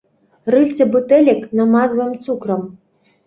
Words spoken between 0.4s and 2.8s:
Рыльцы бутэлек намазваем цукрам.